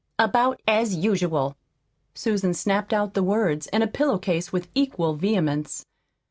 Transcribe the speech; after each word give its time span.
"About 0.17 0.59
as 0.67 0.95
usual." 0.95 1.55
Susan 2.15 2.55
snapped 2.55 2.91
out 2.91 3.13
the 3.13 3.21
words 3.21 3.67
and 3.67 3.83
a 3.83 3.87
pillow 3.87 4.17
case 4.17 4.51
with 4.51 4.67
equal 4.73 5.13
vehemence. 5.13 5.85